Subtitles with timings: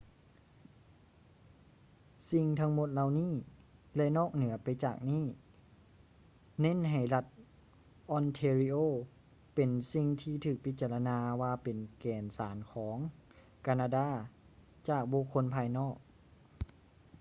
[2.31, 3.33] ສິ່ງທັງໝົດເຫຼົ່ານີ້
[3.95, 5.25] ແລະ ນອກເໜືອໄປຈາກນີ້
[6.61, 7.25] ເນັ້ນໃຫ້ລັດ
[8.09, 8.85] ອອນແທຣີໂອ ontario
[9.55, 12.97] ເປັນສິ່ງທີ່ຖືກພິຈາລະນາວ່າເປັນແກ່ນສານຂອງ
[13.65, 14.07] ການາດາ
[14.89, 15.95] ຈາກບຸກຄົນພາຍນອກ